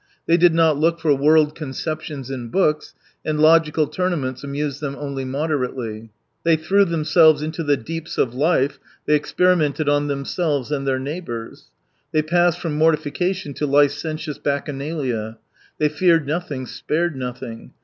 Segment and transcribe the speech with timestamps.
[0.25, 5.25] They did not look for world conceptions in books, and logical tournaments amused them only
[5.25, 6.09] moderately.
[6.43, 11.65] They threw themselves into the deeps of life, they experimented on themselves and their neighbours.
[12.13, 15.37] They passed from morti fication to licentious bacchanalia.
[15.77, 17.73] They feared nothing, spared nothing.